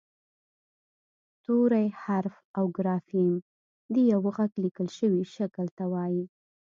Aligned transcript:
توری 1.43 1.87
حرف 2.03 2.35
او 2.57 2.65
ګرافیم 2.77 3.33
د 3.93 3.95
یوه 4.11 4.29
غږ 4.37 4.51
لیکل 4.63 4.87
شوي 4.97 5.23
شکل 5.35 5.67
ته 5.77 5.83
وايي 5.93 6.23